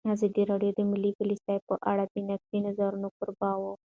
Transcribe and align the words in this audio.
ازادي 0.15 0.43
راډیو 0.51 0.71
د 0.75 0.79
مالي 0.89 1.11
پالیسي 1.19 1.57
په 1.67 1.75
اړه 1.91 2.03
د 2.13 2.15
نقدي 2.29 2.59
نظرونو 2.65 3.07
کوربه 3.17 3.51
وه. 3.61 3.73